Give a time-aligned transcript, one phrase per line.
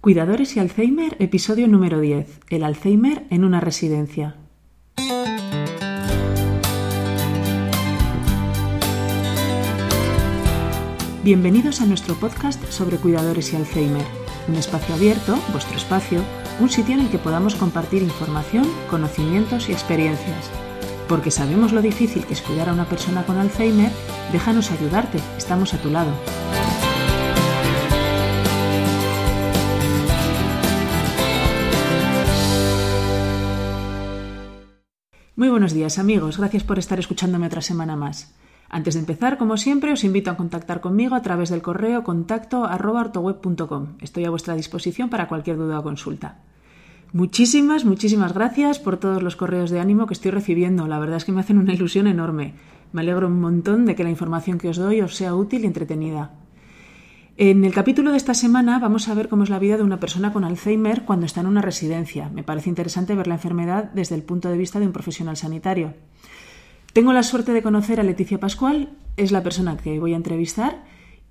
[0.00, 2.38] Cuidadores y Alzheimer, episodio número 10.
[2.50, 4.36] El Alzheimer en una residencia.
[11.24, 14.06] Bienvenidos a nuestro podcast sobre cuidadores y Alzheimer,
[14.46, 16.22] un espacio abierto, vuestro espacio,
[16.60, 20.48] un sitio en el que podamos compartir información, conocimientos y experiencias.
[21.08, 23.90] Porque sabemos lo difícil que es cuidar a una persona con Alzheimer,
[24.30, 26.12] déjanos ayudarte, estamos a tu lado.
[35.58, 38.32] Buenos días amigos, gracias por estar escuchándome otra semana más.
[38.70, 42.62] Antes de empezar, como siempre, os invito a contactar conmigo a través del correo contacto
[44.00, 46.38] Estoy a vuestra disposición para cualquier duda o consulta.
[47.12, 50.86] Muchísimas, muchísimas gracias por todos los correos de ánimo que estoy recibiendo.
[50.86, 52.54] La verdad es que me hacen una ilusión enorme.
[52.92, 55.66] Me alegro un montón de que la información que os doy os sea útil y
[55.66, 56.37] entretenida.
[57.40, 60.00] En el capítulo de esta semana vamos a ver cómo es la vida de una
[60.00, 62.28] persona con Alzheimer cuando está en una residencia.
[62.30, 65.94] Me parece interesante ver la enfermedad desde el punto de vista de un profesional sanitario.
[66.92, 70.82] Tengo la suerte de conocer a Leticia Pascual, es la persona que voy a entrevistar,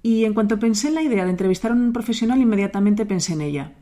[0.02, 3.42] y en cuanto pensé en la idea de entrevistar a un profesional, inmediatamente pensé en
[3.42, 3.74] ella.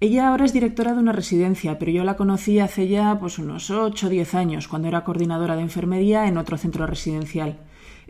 [0.00, 3.70] Ella ahora es directora de una residencia, pero yo la conocí hace ya pues, unos
[3.70, 7.58] 8 o 10 años, cuando era coordinadora de enfermería en otro centro residencial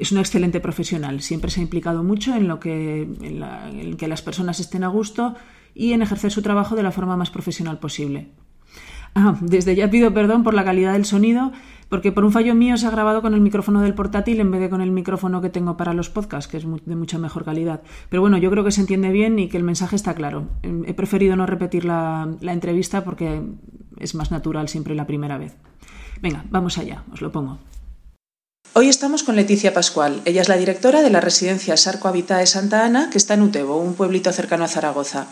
[0.01, 1.21] es una excelente profesional.
[1.21, 5.35] Siempre se ha implicado mucho en, lo que, en, que las personas estén a gusto
[5.75, 8.31] y en ejercer su trabajo de la forma más profesional posible.
[9.15, 11.53] Ah, desde ya pido perdón por la calidad del sonido,
[11.89, 14.61] porque por un fallo mío se ha grabado con el micrófono del portátil en vez
[14.61, 17.83] de con el micrófono que tengo para los podcasts, que es de mucha mejor calidad.
[18.09, 20.47] Pero bueno, yo creo que se entiende bien y que el mensaje está claro.
[20.63, 23.43] Em, he preferido no repetir la, entrevista porque
[23.99, 25.57] es más natural siempre la primera vez.
[26.23, 27.59] Venga, vamos allá, os lo pongo.
[28.75, 30.23] Hoy estamos con Leticia Pascual.
[30.25, 33.79] Ella es la directora de la residencia Sarco Habitae Santa Ana, que está en Utebo,
[33.79, 35.27] un pueblito cercano a Zaragoza.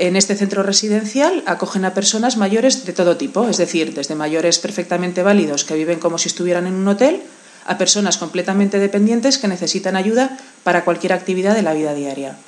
[0.00, 4.58] En este centro residencial acogen a personas mayores de todo tipo, es decir, desde mayores
[4.58, 7.22] perfectamente válidos que viven como si estuvieran en un hotel,
[7.66, 12.38] a personas completamente dependientes que necesitan ayuda para cualquier actividad de la vida diaria.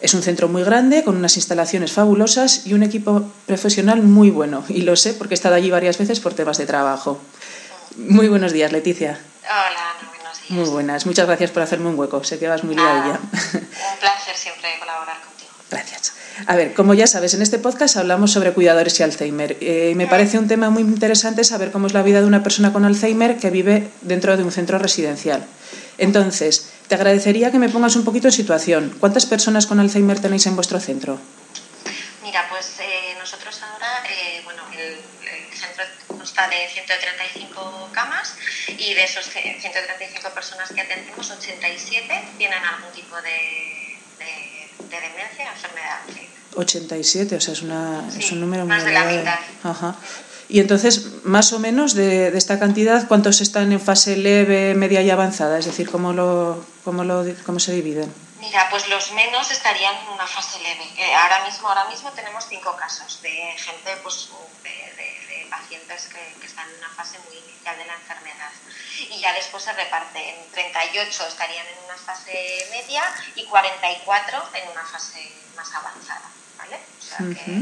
[0.00, 4.64] Es un centro muy grande, con unas instalaciones fabulosas y un equipo profesional muy bueno,
[4.70, 7.20] y lo sé porque he estado allí varias veces por temas de trabajo.
[7.98, 9.20] Muy buenos días, Leticia.
[9.44, 10.50] Hola, buenos días.
[10.52, 12.24] Muy buenas, muchas gracias por hacerme un hueco.
[12.24, 15.37] Sé que vas muy liada Un placer siempre colaborar contigo.
[15.70, 16.12] Gracias.
[16.46, 19.56] A ver, como ya sabes, en este podcast hablamos sobre cuidadores y Alzheimer.
[19.60, 22.72] Eh, me parece un tema muy interesante saber cómo es la vida de una persona
[22.72, 25.44] con Alzheimer que vive dentro de un centro residencial.
[25.98, 28.96] Entonces, te agradecería que me pongas un poquito en situación.
[29.00, 31.20] ¿Cuántas personas con Alzheimer tenéis en vuestro centro?
[32.22, 34.96] Mira, pues eh, nosotros ahora, eh, bueno, el,
[35.52, 38.36] centro consta de 135 camas
[38.68, 44.57] y de esos 135 personas que atendemos, 87 tienen algún tipo de, de,
[44.90, 45.98] demencia o enfermedad.
[46.56, 49.38] 87, o sea, es, una, es un número muy Más de la mitad.
[49.62, 49.96] Ajá.
[50.48, 55.02] Y entonces, más o menos de, de, esta cantidad, ¿cuántos están en fase leve, media
[55.02, 55.58] y avanzada?
[55.58, 58.12] Es decir, ¿cómo, lo, cómo, lo, cómo se dividen?
[58.40, 60.84] Mira, pues los menos estarían en una fase leve.
[60.96, 64.30] Eh, ahora mismo, ahora mismo tenemos cinco casos de gente, pues,
[64.62, 64.97] de, de,
[65.48, 68.52] pacientes que, que, están en una fase muy inicial de la enfermedad.
[68.98, 70.50] Y ya después se reparten.
[70.52, 73.02] 38 estarían en una fase media
[73.34, 76.30] y 44 en una fase más avanzada.
[76.58, 76.76] ¿vale?
[76.98, 77.52] O sea que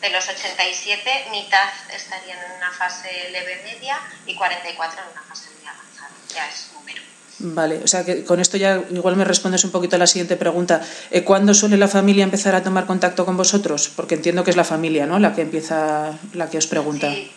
[0.00, 5.50] de los 87, mitad estarían en una fase leve media y 44 en una fase
[5.50, 6.10] muy avanzada.
[6.34, 7.02] Ya es número.
[7.38, 10.36] Vale, o sea que con esto ya igual me respondes un poquito a la siguiente
[10.36, 10.80] pregunta.
[11.10, 13.90] Eh, ¿Cuándo suele la familia empezar a tomar contacto con vosotros?
[13.94, 15.18] Porque entiendo que es la familia, ¿no?
[15.18, 17.10] La que empieza, la que os pregunta.
[17.12, 17.30] Sí,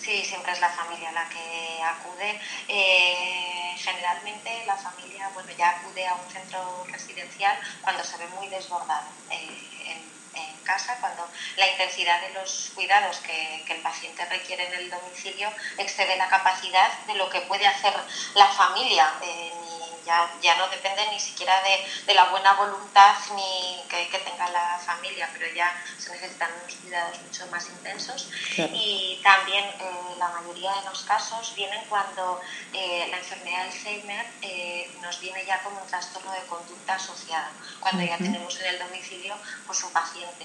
[0.00, 2.40] sí siempre es la familia la que acude.
[2.68, 8.48] Eh, generalmente la familia, bueno, ya acude a un centro residencial cuando se ve muy
[8.48, 10.00] desbordado eh,
[10.64, 15.50] casa, cuando la intensidad de los cuidados que, que el paciente requiere en el domicilio
[15.78, 17.94] excede la capacidad de lo que puede hacer
[18.34, 19.12] la familia.
[19.22, 19.63] Eh,
[20.04, 24.48] ya, ya, no depende ni siquiera de, de la buena voluntad ni que, que, tenga
[24.50, 28.28] la familia, pero ya se necesitan unos cuidados mucho más intensos.
[28.54, 28.72] Claro.
[28.74, 32.40] Y también eh, la mayoría de los casos vienen cuando
[32.72, 37.50] eh, la enfermedad de Alzheimer eh, nos viene ya como un trastorno de conducta asociada,
[37.80, 38.10] cuando uh -huh.
[38.10, 39.34] ya tenemos en el domicilio
[39.66, 40.44] pues, un paciente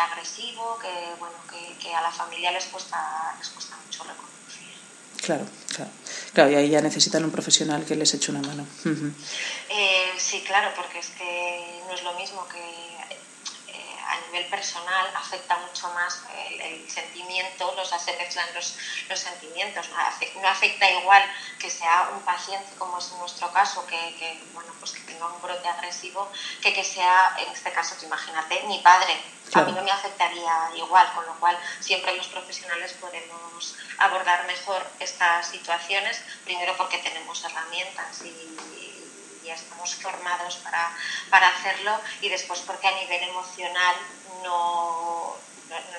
[0.00, 4.74] agresivo que, bueno, que, que, a la familia les cuesta, les cuesta mucho reconducir.
[5.20, 5.46] Claro,
[6.32, 6.50] claro.
[6.50, 8.66] Y ahí ya necesitan un profesional que les eche una mano.
[8.84, 13.17] Eh, sí, claro, porque es que no es lo mismo que
[14.18, 16.22] a nivel personal afecta mucho más
[16.60, 18.76] el, sentimiento, los afectan los,
[19.08, 21.22] los sentimientos, no afecta igual
[21.58, 25.40] que sea un paciente, como es en nuestro caso, que, bueno, pues que tenga un
[25.40, 26.30] brote agresivo,
[26.62, 29.20] que que sea, en este caso, imagínate, mi padre,
[29.54, 34.86] a mí no me afectaría igual, con lo cual siempre los profesionales podemos abordar mejor
[35.00, 38.87] estas situaciones, primero porque tenemos herramientas y
[39.54, 40.90] estamos formados para,
[41.30, 43.94] para hacerlo y después porque a nivel emocional
[44.42, 45.36] no,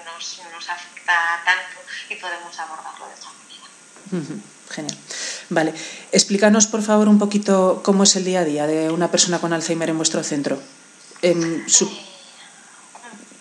[0.06, 1.14] nos, nos, afecta
[1.46, 1.80] tanto
[2.10, 4.44] y podemos abordarlo de esa manera.
[4.70, 4.98] Genial.
[5.50, 5.74] Vale,
[6.12, 9.54] explícanos por favor un poquito cómo es el día a día de una persona con
[9.54, 10.62] Alzheimer en vuestro centro.
[11.22, 11.86] En su...
[11.86, 11.90] Eh,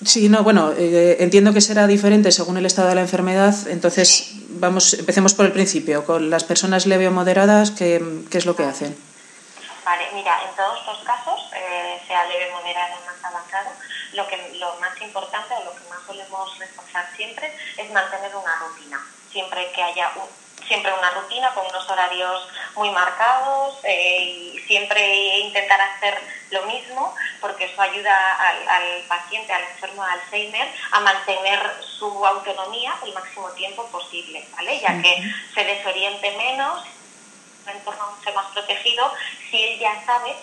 [0.04, 4.32] sí, no, bueno, eh, entiendo que será diferente según el estado de la enfermedad, entonces
[4.48, 6.04] vamos, empecemos por el principio.
[6.04, 8.96] Con las personas leve o moderadas, ¿qué, qué es lo que hacen?
[9.88, 13.70] Vale, mira, en todos los casos, eh, sea leve, moderado o más avanzado,
[14.12, 18.54] lo, que, lo más importante o lo que más solemos reforzar siempre es mantener una
[18.56, 19.02] rutina.
[19.32, 20.12] Siempre que haya
[20.66, 26.20] siempre una rutina con unos horarios muy marcados eh, y siempre intentar hacer
[26.50, 32.26] lo mismo porque eso ayuda al, al, paciente, al enfermo de Alzheimer a mantener su
[32.26, 34.80] autonomía el máximo tiempo posible, ¿vale?
[34.80, 36.82] ya que se desoriente menos
[37.68, 39.12] un entorno mucho más protegido
[39.50, 40.34] si él ya sabe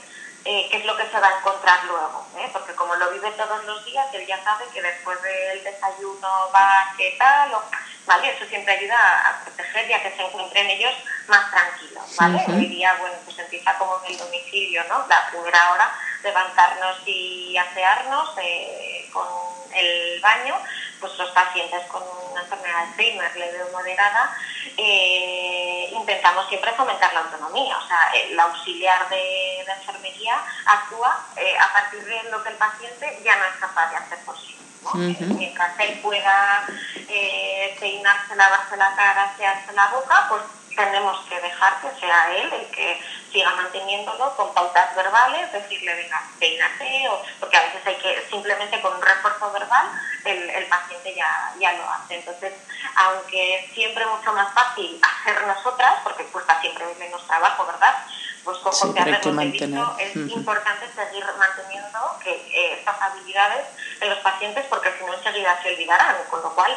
[0.45, 2.47] eh, qué es lo que se va a encontrar luego, ¿eh?
[2.53, 6.93] porque como lo vive todos los días, él ya sabe que después del desayuno va
[6.95, 7.63] qué tal, o,
[8.05, 8.29] ¿vale?
[8.29, 10.93] Eso siempre ayuda a proteger ya que se encuentren ellos
[11.27, 12.45] más tranquilos, ¿vale?
[12.47, 15.07] Hoy día, bueno, pues empieza como en el domicilio, ¿no?
[15.07, 19.25] La primera hora, levantarnos y asearnos eh, con
[19.73, 20.55] el baño,
[20.99, 24.37] pues los pacientes con una enfermedad de Alzheimer leve o moderada,
[24.77, 27.77] eh, intentamos siempre fomentar la autonomía.
[27.77, 32.55] O sea, el auxiliar de, la enfermería actúa eh, a partir de lo que el
[32.55, 34.55] paciente ya no es capaz de hacer por sí.
[34.93, 36.67] Mientras él pueda
[37.09, 40.41] eh, peinarse, lavarse la cara, asearse la boca, pues
[40.75, 43.01] tenemos que dejar que sea él el que
[43.31, 48.81] siga manteniéndolo con pautas verbales, decirle, venga, peínate, o, porque a veces hay que, simplemente
[48.81, 49.89] con un refuerzo verbal,
[50.25, 52.15] el, el paciente ya, ya lo hace.
[52.15, 52.53] Entonces,
[52.95, 57.95] aunque es siempre mucho más fácil hacer nosotras, porque cuesta siempre menos trabajo, ¿verdad?
[58.43, 59.83] Pues con sí, que mantener.
[59.97, 63.65] es importante seguir manteniendo que, eh, estas habilidades
[63.99, 66.71] en los pacientes, porque si no enseguida se olvidarán, con lo cual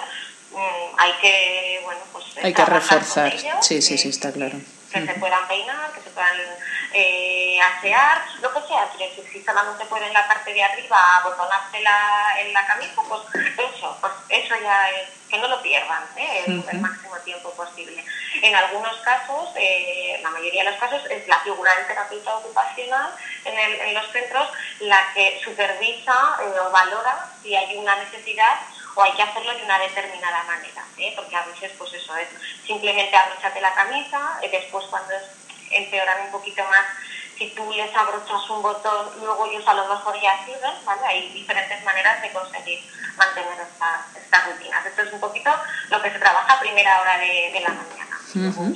[0.99, 3.33] hay que, bueno, pues hay que reforzar.
[3.61, 4.59] sí, sí, sí, está claro.
[4.93, 6.35] Que se puedan peinar, que se puedan
[6.95, 8.91] eh, asear, lo que sea.
[9.31, 13.23] Si solamente pueden la parte de arriba abotonarse la, en la camisa, pues
[13.59, 16.45] eso, pues eso ya es, que no lo pierdan ¿eh?
[16.47, 18.03] el, máximo tiempo posible.
[18.43, 23.11] En algunos casos, eh, la mayoría de los casos, es la figura del terapeuta ocupacional
[23.44, 24.49] en, el, en los centros
[24.81, 28.59] la que supervisa eh, o valora si hay una necesidad
[28.99, 31.12] o hay que hacerlo de una determinada manera, ¿eh?
[31.15, 32.27] porque a veces pues eso es
[32.67, 35.15] simplemente abrochate la camisa, y después cuando
[35.71, 36.85] empeoran un poquito más,
[37.39, 41.00] si tú les abrochas un botón, luego ellos a lo mejor ya siguen, ¿vale?
[41.06, 42.81] Hay diferentes maneras de conseguir
[43.17, 43.61] mantener
[44.17, 44.85] estas rutinas.
[44.85, 45.51] Esto es un poquito
[45.91, 48.19] lo que se trabaja a primera hora de, la mañana.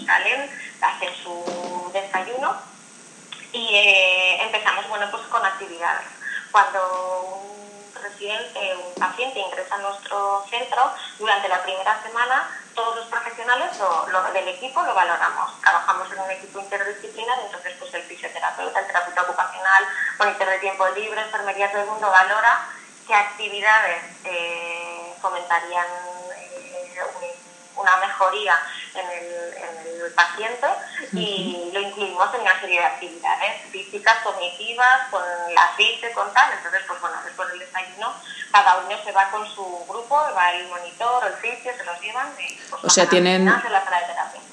[0.06, 2.62] Salen, hacen su desayuno
[3.52, 6.06] y eh, empezamos, bueno, pues con actividades.
[6.52, 7.61] Cuando
[8.02, 14.22] residente, un paciente ingresa a nuestro centro, durante la primera semana todos los profesionales lo,
[14.32, 15.60] del equipo lo valoramos.
[15.60, 19.84] Trabajamos en un equipo interdisciplinar, entonces pues el fisioterapeuta, el terapeuta ocupacional,
[20.18, 22.68] monitor de tiempo libre, enfermería, todo el mundo valora
[23.06, 25.86] qué actividades eh, fomentarían
[26.36, 27.36] eh,
[27.76, 28.58] una mejoría
[28.94, 30.66] en el, en el paciente
[31.12, 35.22] y lo incluimos en una serie de actividades físicas, cognitivas, con
[35.54, 36.52] la FISE, con tal.
[36.56, 38.12] Entonces, pues bueno, después del desayuno,
[38.50, 42.28] cada uno se va con su grupo, va el monitor, el fisio, se los llevan.
[42.38, 43.52] Y, pues, o sea, tienen,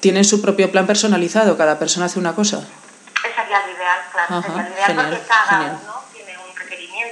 [0.00, 2.58] tienen su propio plan personalizado, cada persona hace una cosa.
[2.58, 4.42] Ese sería lo ideal, claro.
[4.42, 5.99] sería lo ideal porque cada uno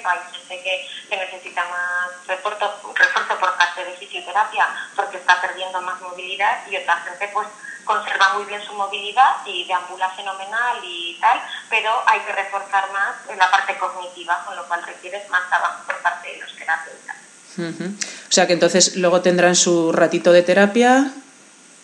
[0.05, 5.81] Hay gente que, que necesita más refuerzo, refuerzo por parte de fisioterapia porque está perdiendo
[5.81, 7.49] más movilidad y otra gente pues
[7.89, 11.41] conserva muy bien su movilidad y deambula fenomenal y tal,
[11.71, 15.97] pero hay que reforzar más la parte cognitiva, con lo cual requiere más trabajo por
[16.03, 17.17] parte de los terapeutas.
[17.59, 21.11] O sea que entonces luego tendrán su ratito de terapia,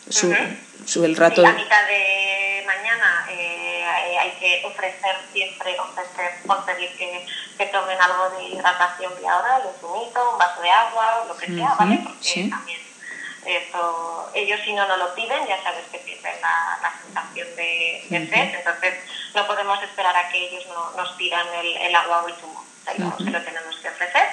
[0.08, 0.32] su,
[0.84, 1.36] su el rato...
[1.36, 3.84] Sí, la mitad de mañana eh,
[4.20, 9.80] hay que ofrecer siempre, ofrecer, conseguir que, que, tomen algo de hidratación vía oral, un
[9.80, 12.00] zumito, un vaso de agua, o lo que sea, ¿vale?
[12.04, 12.80] Porque también
[13.44, 18.04] eso, ellos si no no lo piden, ya sabes que pierden la, la sensación de,
[18.08, 18.94] de sed, entonces
[19.34, 22.64] no podemos esperar a que ellos no, nos pidan el, el agua o el zumo,
[22.84, 24.28] se lo, se lo tenemos que ofrecer.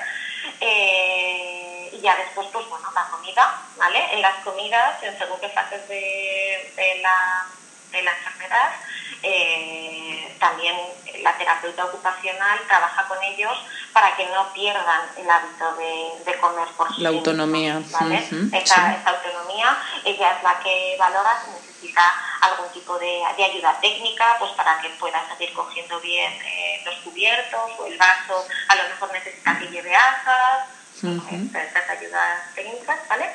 [0.60, 4.14] Eh, y ya después, pues bueno, la comida, ¿vale?
[4.14, 7.48] En las comidas, en según qué fases de, de, la,
[7.92, 8.72] de la enfermedad,
[9.24, 10.76] eh, también
[11.22, 13.52] la terapeuta ocupacional trabaja con ellos
[13.94, 17.82] para que no pierdan el hábito de, comer por sí La autonomía.
[17.92, 18.28] ¿vale?
[18.54, 22.02] esa, autonomía, ella es la que valora si necesita
[22.42, 27.72] algún tipo de, ayuda técnica pues para que pueda seguir cogiendo bien eh, los cubiertos
[27.78, 33.32] o el vaso, a lo mejor necesita que lleve asas, estas ayudas técnicas, ¿vale?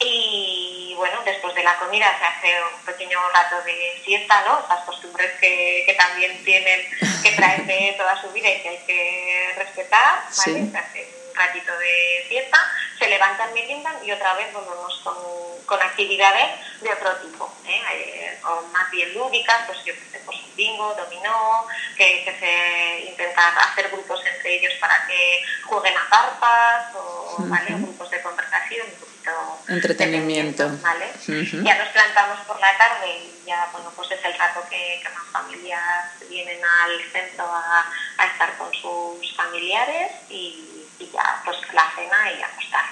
[0.00, 4.62] Y bueno, después de la comida se hace un pequeño rato de siesta, ¿no?
[4.68, 6.78] Las costumbres que, que también tienen,
[7.22, 10.70] que traen de toda su vida y que hay que respetar, ¿vale?
[10.70, 12.58] Se hace un ratito de siesta,
[12.98, 15.16] se levantan, meriendan y otra vez volvemos con,
[15.64, 16.50] con actividades
[16.82, 17.80] de otro tipo, ¿eh?
[17.92, 21.66] eh o más bien lúdicas, pues yo sé, pues bingo, dominó,
[21.96, 27.70] que, que, se intenta hacer grupos entre ellos para que jueguen a carpas o ¿vale?
[27.72, 28.86] grupos de conversación,
[29.68, 30.68] entretenimiento.
[30.82, 31.06] ¿vale?
[31.62, 35.26] Ya nos plantamos por la tarde y ya, bueno, pues es el rato que, más
[35.32, 37.86] familias vienen al centro a,
[38.18, 42.84] a estar con sus familiares y, y, ya, pues la cena y acostar.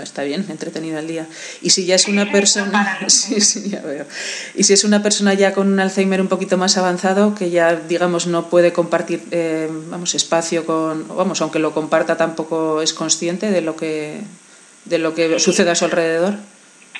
[0.00, 1.26] Está bien, entretenido el día.
[1.60, 4.06] Y si ya es una persona, sí, sí, ya veo.
[4.54, 7.74] Y si es una persona ya con un Alzheimer un poquito más avanzado, que ya,
[7.74, 13.50] digamos, no puede compartir, eh, vamos, espacio con, vamos, aunque lo comparta, tampoco es consciente
[13.50, 14.20] de lo que
[14.84, 16.34] de lo que sucede a su alrededor?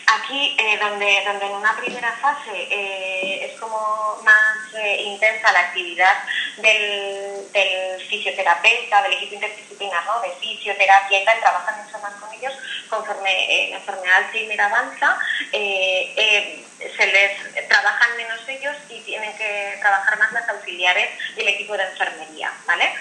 [0.06, 5.60] Aquí, eh, donde, donde en una primera fase eh, es como más eh, intensa la
[5.60, 6.14] actividad
[6.58, 10.20] del, del, fisioterapeuta, del equipo interdisciplinar, ¿no?
[10.20, 12.52] de fisioterapia y tal, trabajan mucho más con ellos,
[12.90, 15.18] conforme la enfermedad Alzheimer avanza,
[15.50, 21.74] se les trabajan menos ellos y tienen que trabajar más las auxiliares y el equipo
[21.76, 22.92] de enfermería, ¿vale?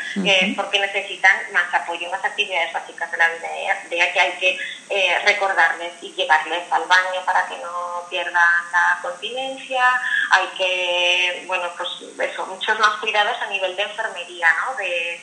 [0.55, 3.49] porque necesitan más apoyo, más actividades básicas de la vida
[3.89, 4.57] diaria que hay que
[4.89, 9.83] eh, recordarles y llevarles al baño para que no pierdan la continencia,
[10.31, 11.89] hay que, bueno, pues
[12.29, 14.75] eso, muchos más cuidados a nivel de enfermería, ¿no?
[14.75, 15.21] de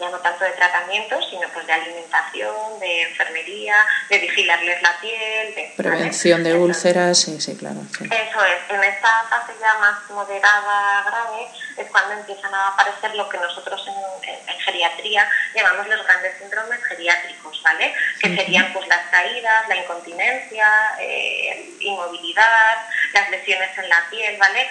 [0.00, 3.76] ya no tanto de tratamiento, sino pues de alimentación, de enfermería,
[4.08, 5.54] de vigilarles la piel.
[5.54, 7.80] De, Prevención de úlceras, sí, sí, claro.
[8.00, 13.28] Eso es, en esta fase ya más moderada, grave, es cuando empiezan a aparecer lo
[13.28, 17.92] que nosotros en, geriatría llamamos los grandes síndromes geriátricos, ¿vale?
[18.20, 20.68] Que serían pues las caídas, la incontinencia,
[21.00, 22.76] eh, inmovilidad,
[23.14, 24.68] las lesiones en la piel, ¿vale?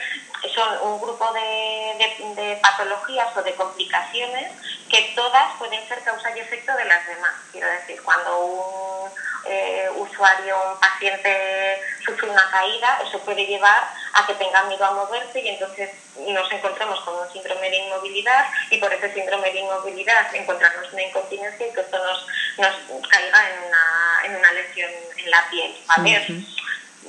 [0.54, 4.52] Son un grupo de, de patologías o de complicaciones
[4.90, 7.34] que todas pueden ser causa y efecto de las demás.
[7.52, 9.12] Quiero decir, cuando un
[9.46, 14.92] eh, usuario, un paciente sufre una caída, eso puede llevar a que tenga miedo a
[14.92, 19.60] moverse y entonces nos encontremos con un síndrome de inmovilidad y por ese síndrome de
[19.60, 22.28] inmovilidad encontrarnos una incontinencia y que esto nos,
[22.58, 25.76] nos caiga en una, en una lesión en la piel.
[25.88, 26.46] ¿vale?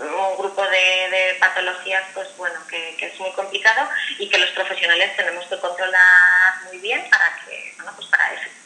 [0.00, 5.44] un grupo de, patologías pues bueno que, es muy complicado y que los profesionales tenemos
[5.46, 8.24] que controlar muy bien para que bueno, pues para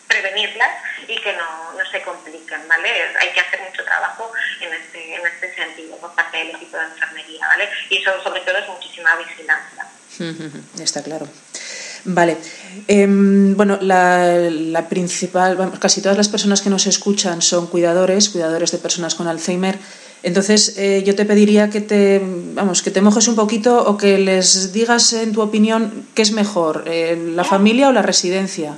[0.09, 0.71] prevenirlas
[1.09, 4.31] y que no, no, se compliquen vale hay que hacer mucho trabajo
[4.61, 8.41] en este en este sentido por parte del equipo de enfermería vale y eso sobre
[8.43, 9.87] todo es muchísima vigilancia
[10.79, 11.29] está claro
[12.07, 12.37] Vale.
[12.87, 18.73] Em, bueno, la, la principal, casi todas las personas que nos escuchan son cuidadores, cuidadores
[18.73, 19.79] de personas con Alzheimer.
[20.23, 22.21] Entonces, eh, yo te pediría que te,
[22.55, 26.33] vamos, que te mojes un poquito o que les digas, en tu opinión, qué es
[26.33, 28.77] mejor, eh, la familia o la residencia.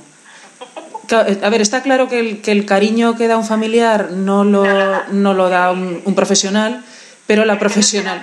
[1.09, 4.43] Eh, a ver, está claro que el, que el cariño que da un familiar no
[4.43, 4.65] lo,
[5.11, 6.83] no lo da un, profesional,
[7.25, 8.21] pero la profesional.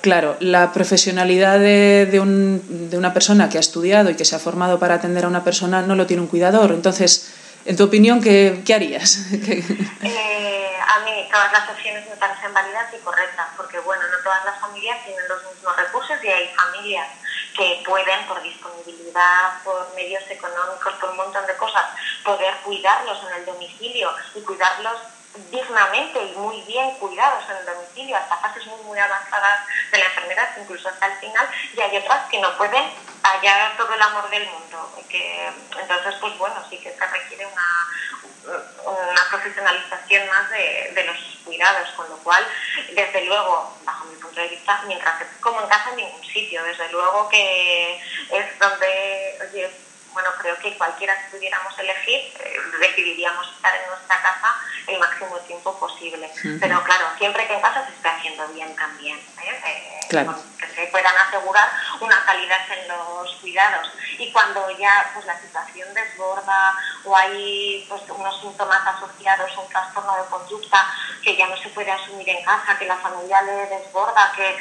[0.00, 4.34] Claro, la profesionalidad de, de, un, de, una persona que ha estudiado y que se
[4.34, 6.72] ha formado para atender a una persona no lo tiene un cuidador.
[6.72, 7.32] Entonces,
[7.64, 9.18] en tu opinión, ¿qué, qué harías?
[9.30, 14.58] a mí todas las opciones me parecen válidas y correctas, porque bueno, no todas las
[14.60, 17.08] familias tienen los mismos recursos y hay familias
[17.56, 18.42] que pueden, por
[19.64, 21.86] por medios económicos, por un montón de cosas,
[22.24, 24.98] poder cuidarlos en el domicilio y cuidarlos
[25.50, 28.16] dignamente y muy bien cuidados en el domicilio.
[28.16, 32.28] Hasta fases muy muy avanzadas de la enfermedad, incluso hasta el final, y hay otras
[32.30, 32.90] que no pueden
[33.22, 34.90] hallar todo el amor del mundo.
[35.80, 41.90] Entonces, pues bueno, sí que se requiere una, una profesionalización más de, de, los cuidados,
[41.90, 42.46] con lo cual,
[42.92, 46.88] desde luego, bajo mi punto de vista, mientras como en casa en ningún sitio, desde
[46.90, 47.96] luego que
[48.30, 49.70] es donde, oye,
[50.12, 54.56] bueno, creo que cualquiera que pudiéramos elegir, eh, decidiríamos estar en nuestra casa
[54.86, 56.30] el máximo tiempo posible.
[56.60, 59.16] Pero claro, siempre que en casa se esté haciendo bien también.
[59.18, 59.62] ¿eh?
[59.64, 60.00] Eh,
[60.58, 63.88] que se puedan asegurar muchísima calidad en los cuidados.
[64.18, 69.68] Y cuando ya pues, la situación desborda o hay pues, unos síntomas asociados a un
[69.68, 70.86] trastorno de conducta
[71.22, 74.56] que ya no se puede asumir en casa, que la familia le desborda, que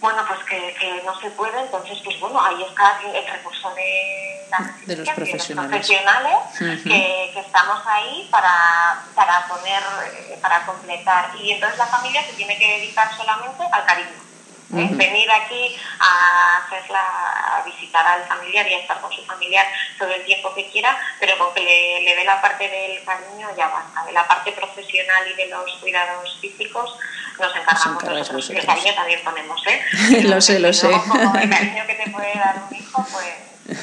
[0.00, 4.46] bueno, pues que, no se puede, entonces, pues bueno, ahí está el recurso de,
[4.86, 6.36] de los profesionales, profesionales
[6.82, 11.32] que, estamos ahí para, para poner, eh, para completar.
[11.38, 14.29] Y entonces la familia se tiene que dedicar solamente al cariño.
[14.70, 19.66] Venir aquí a, hacerla, a visitar al familiar y a estar con su familiar
[19.98, 23.48] todo el tiempo que quiera, pero con que le, le dé la parte del cariño
[23.56, 24.04] ya basta.
[24.04, 26.96] De la parte profesional y de los cuidados físicos
[27.40, 28.50] nos encargamos nosotros.
[28.50, 30.22] El cariño también ponemos, ¿eh?
[30.24, 30.88] lo sé, lo sé.
[30.88, 33.34] el cariño que te puede dar un hijo, pues,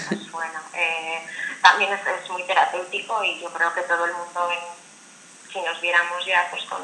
[0.07, 0.59] pues bueno.
[0.73, 1.21] Eh,
[1.61, 4.49] también es, es, muy terapéutico y yo creo que todo el mundo,
[5.57, 6.81] si nos viéramos ya pues con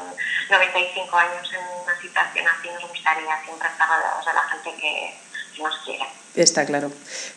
[0.50, 5.14] 95 años en una situación así, nos gustaría siempre estar rodeados de la gente que,
[5.56, 6.04] que nos quiere.
[6.34, 6.90] Está claro.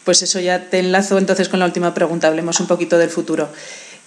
[0.03, 2.27] Pues eso ya te enlazo entonces con la última pregunta.
[2.27, 3.49] Hablemos un poquito del futuro.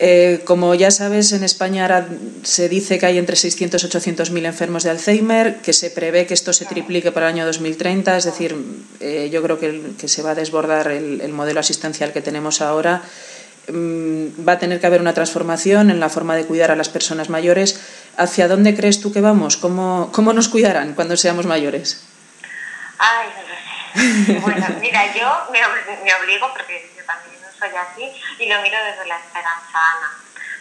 [0.03, 2.09] Eh, como ya sabes, en España ahora
[2.43, 6.27] se dice que hay entre 600 y 800 mil enfermos de Alzheimer, que se prevé
[6.27, 8.57] que esto se triplique para el año 2030, es decir,
[9.01, 13.03] eh, yo creo que, se va a desbordar el, modelo asistencial que tenemos ahora.
[13.73, 16.89] Mm, va a tener que haber una transformación en la forma de cuidar a las
[16.89, 17.81] personas mayores.
[18.17, 19.57] ¿Hacia dónde crees tú que vamos?
[19.57, 22.05] ¿Cómo, cómo nos cuidarán cuando seamos mayores?
[22.99, 23.29] Ay,
[24.41, 25.61] bueno, mira, yo me,
[26.05, 30.11] me obligo porque yo también soy así y lo miro desde la esperanza, Ana,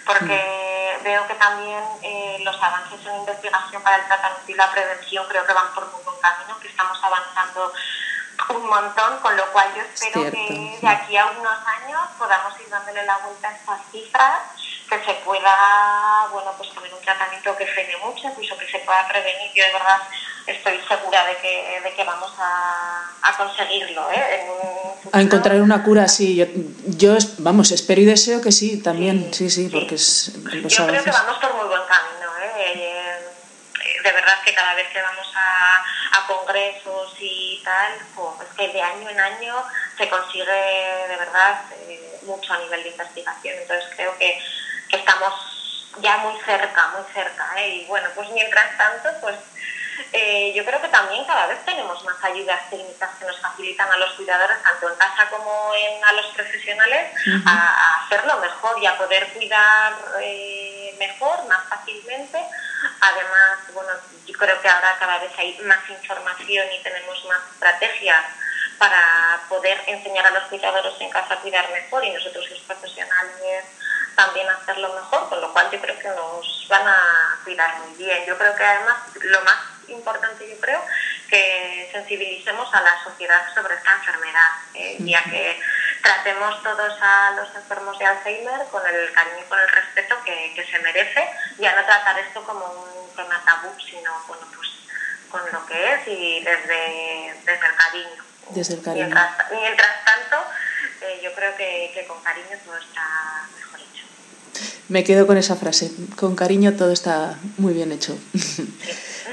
[0.06, 1.04] porque mm.
[1.04, 5.46] veo que también eh, los avances en investigación para el tratamiento y la prevención creo
[5.46, 7.74] que van por un buen camino, que estamos avanzando
[8.50, 12.70] un montón, con lo cual yo espero que de aquí a unos años podamos ir
[12.70, 14.40] dándole la vuelta a estas cifras,
[14.90, 19.08] que se pueda, bueno, pues tener un tratamiento que frene mucho, incluso que se pueda
[19.08, 19.52] prevenir.
[19.54, 20.02] Yo de verdad
[20.48, 24.10] estoy segura de que, de que vamos a, a conseguirlo.
[24.12, 24.48] ¿eh?
[25.12, 26.36] a encontrar una cura, sí.
[26.36, 26.46] Yo,
[26.86, 30.34] yo, vamos, espero y deseo que sí, también, sí, sí, porque es,
[30.68, 32.38] Yo creo que vamos por muy buen camino.
[32.42, 32.74] ¿eh?
[32.74, 33.30] ¿eh?
[34.04, 35.69] de verdad que cada vez que vamos a,
[36.12, 39.56] a congresos y tal, es que de año en año
[39.98, 43.56] se consigue de verdad eh, mucho a nivel de investigación.
[43.60, 44.40] Entonces creo que,
[44.90, 47.54] que estamos ya muy cerca, muy cerca.
[47.58, 47.70] ¿eh?
[47.70, 49.36] Y bueno, pues mientras tanto, pues
[50.14, 53.98] eh, yo creo que también cada vez tenemos más ayudas técnicas que nos facilitan a
[53.98, 57.12] los cuidadores, tanto en casa como en, a los profesionales,
[57.46, 59.94] a, hacerlo mejor y a poder cuidar
[60.98, 62.40] mejor, más fácilmente.
[63.02, 63.92] Además, bueno,
[64.26, 68.26] yo creo que ahora cada vez hay más información y tenemos más estrategias
[68.78, 73.66] para poder enseñar a los cuidadores en casa a cuidar mejor y nosotros los profesionales
[74.16, 78.26] también hacerlo mejor, con lo cual yo creo que nos van a cuidar muy bien.
[78.26, 80.82] Yo creo que además lo más importante, yo creo,
[81.30, 84.98] que sensibilicemos a la sociedad sobre esta enfermedad, ¿eh?
[85.00, 85.62] ya que
[86.02, 90.54] tratemos todos a los enfermos de Alzheimer con el cariño y con el respeto que,
[90.56, 91.24] que se merece,
[91.58, 94.70] y a no tratar esto como un tema tabú, sino bueno, pues
[95.30, 98.24] con lo que es y desde, desde el cariño.
[98.50, 99.06] Desde el cariño.
[99.06, 100.44] Mientras, mientras tanto,
[101.02, 104.06] eh, yo creo que, que con cariño todo está mejor hecho.
[104.88, 105.92] Me quedo con esa frase.
[106.16, 108.18] Con cariño todo está muy bien hecho.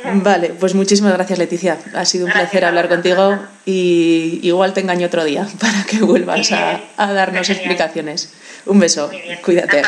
[0.22, 1.78] Vale, pues muchísimas gracias Leticia.
[1.94, 6.52] Ha sido un placer hablar contigo y igual te engaño otro día para que vuelvas
[6.52, 8.34] a, darnos explicaciones.
[8.66, 9.10] Un beso,
[9.44, 9.82] cuídate.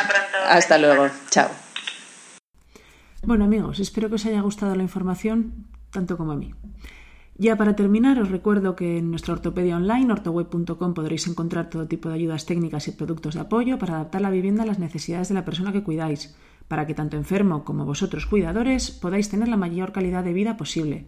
[0.49, 1.49] Hasta, luego, chao.
[3.23, 6.55] Bueno amigos, espero que os haya gustado la información tanto como a mí.
[7.41, 12.09] Ya para terminar, os recuerdo que en nuestra ortopedia online, ortoweb.com, podréis encontrar todo tipo
[12.09, 15.35] de ayudas técnicas y productos de apoyo para adaptar la vivienda a las necesidades de
[15.35, 16.35] la persona que cuidáis
[16.69, 21.07] para que tanto enfermo como vosotros cuidadores podáis tener la mayor calidad de vida posible.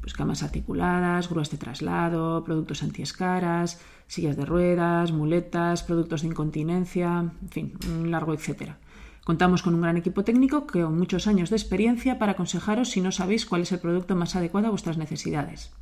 [0.00, 7.32] Pues camas articuladas, grúas de traslado, productos antiescaras, sillas de ruedas, muletas, productos de incontinencia,
[7.42, 8.78] en fin, un largo etcétera.
[9.24, 13.12] Contamos con un gran equipo técnico con muchos años de experiencia para aconsejaros si no
[13.12, 15.72] sabéis cuál es el producto más adecuado a vuestras necesidades.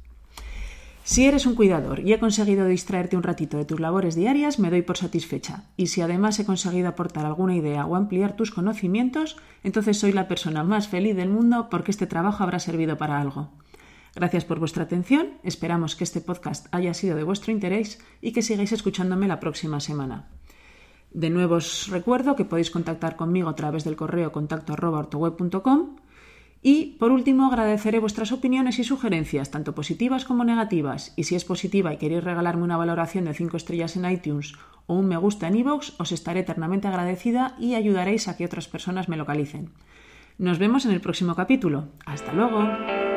[1.09, 4.68] Si eres un cuidador y he conseguido distraerte un ratito de tus labores diarias, me
[4.68, 5.64] doy por satisfecha.
[5.75, 10.29] Y si además he conseguido aportar alguna idea o ampliar tus conocimientos, entonces soy la
[10.29, 13.49] persona más feliz del mundo porque este trabajo habrá servido para algo.
[14.14, 18.42] Gracias por vuestra atención, esperamos que este podcast haya sido de vuestro interés y que
[18.42, 20.29] sigáis escuchándome la próxima semana.
[21.11, 24.77] De nuevo os recuerdo que podéis contactar conmigo a través del correo contacto
[26.62, 31.44] y, por último, agradeceré vuestras opiniones y sugerencias, tanto positivas como negativas, y si es
[31.44, 34.55] positiva y queréis regalarme una valoración de 5 estrellas en iTunes
[34.87, 38.68] o un me gusta en iVoox, os estaré eternamente agradecida y ayudaréis a que otras
[38.68, 39.71] personas me localicen.
[40.38, 41.88] Nos vemos en el próximo capítulo.
[42.07, 43.08] ¡Hasta luego!